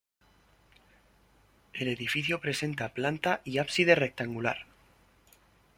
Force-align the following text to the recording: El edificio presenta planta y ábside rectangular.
El 1.73 1.87
edificio 1.87 2.41
presenta 2.41 2.91
planta 2.91 3.41
y 3.43 3.59
ábside 3.59 3.93
rectangular. 3.93 4.65